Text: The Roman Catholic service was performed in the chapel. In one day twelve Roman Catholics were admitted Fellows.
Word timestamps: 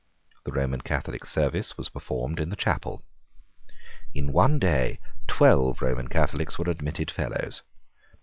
The 0.45 0.51
Roman 0.51 0.81
Catholic 0.81 1.25
service 1.25 1.77
was 1.77 1.89
performed 1.89 2.39
in 2.39 2.49
the 2.49 2.55
chapel. 2.55 3.03
In 4.15 4.33
one 4.33 4.57
day 4.57 4.99
twelve 5.27 5.79
Roman 5.79 6.07
Catholics 6.07 6.57
were 6.57 6.71
admitted 6.71 7.11
Fellows. 7.11 7.61